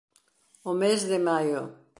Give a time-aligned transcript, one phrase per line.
[0.69, 1.61] O mes de maio.